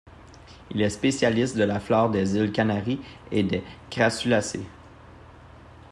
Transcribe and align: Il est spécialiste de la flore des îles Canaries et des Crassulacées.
Il 0.71 0.81
est 0.81 0.89
spécialiste 0.89 1.55
de 1.55 1.63
la 1.63 1.79
flore 1.79 2.09
des 2.09 2.35
îles 2.35 2.51
Canaries 2.51 2.99
et 3.29 3.43
des 3.43 3.63
Crassulacées. 3.91 4.65